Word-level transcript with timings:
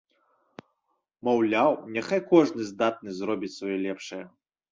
Маўляў, 1.27 1.71
няхай 1.97 2.21
кожны 2.31 2.61
здатны 2.71 3.09
зробіць 3.21 3.53
сваё, 3.57 3.77
лепшае. 3.85 4.23